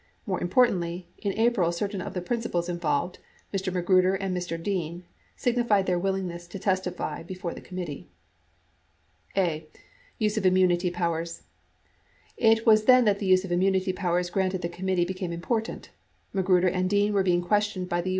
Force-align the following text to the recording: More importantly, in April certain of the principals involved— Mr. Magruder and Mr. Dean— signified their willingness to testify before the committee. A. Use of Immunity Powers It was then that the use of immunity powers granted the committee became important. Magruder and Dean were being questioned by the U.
More 0.25 0.41
importantly, 0.41 1.09
in 1.19 1.31
April 1.33 1.71
certain 1.71 2.01
of 2.01 2.15
the 2.15 2.23
principals 2.23 2.67
involved— 2.67 3.19
Mr. 3.53 3.71
Magruder 3.71 4.15
and 4.15 4.35
Mr. 4.35 4.57
Dean— 4.59 5.03
signified 5.35 5.85
their 5.85 5.99
willingness 5.99 6.47
to 6.47 6.57
testify 6.57 7.21
before 7.21 7.53
the 7.53 7.61
committee. 7.61 8.07
A. 9.37 9.67
Use 10.17 10.37
of 10.37 10.45
Immunity 10.47 10.89
Powers 10.89 11.43
It 12.35 12.65
was 12.65 12.85
then 12.85 13.05
that 13.05 13.19
the 13.19 13.27
use 13.27 13.45
of 13.45 13.51
immunity 13.51 13.93
powers 13.93 14.31
granted 14.31 14.63
the 14.63 14.69
committee 14.69 15.05
became 15.05 15.31
important. 15.31 15.91
Magruder 16.33 16.69
and 16.69 16.89
Dean 16.89 17.13
were 17.13 17.21
being 17.21 17.43
questioned 17.43 17.87
by 17.87 18.01
the 18.01 18.09
U. 18.09 18.09